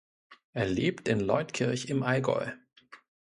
Er 0.53 0.65
lebt 0.67 1.07
in 1.07 1.19
Leutkirch 1.19 1.85
im 1.89 2.01
Allgäu. 2.01 2.47